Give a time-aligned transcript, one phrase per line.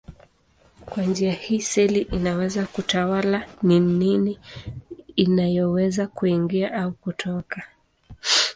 [0.85, 4.39] Kwa njia hii seli inaweza kutawala ni nini
[5.15, 7.63] inayoweza kuingia au kutoka.